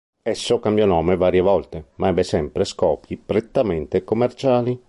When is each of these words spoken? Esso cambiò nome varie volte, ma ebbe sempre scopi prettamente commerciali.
Esso 0.23 0.59
cambiò 0.59 0.87
nome 0.87 1.15
varie 1.15 1.41
volte, 1.41 1.89
ma 1.97 2.07
ebbe 2.07 2.23
sempre 2.23 2.65
scopi 2.65 3.17
prettamente 3.17 4.03
commerciali. 4.03 4.79